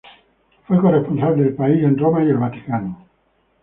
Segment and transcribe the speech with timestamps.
[0.67, 3.05] Fue corresponsal de "El País" en Roma y el Vaticano.